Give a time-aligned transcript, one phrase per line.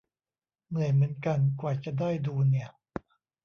[0.69, 2.69] เหนื่อยเหมือนกัน กว่าจะได้ดูเนี่ย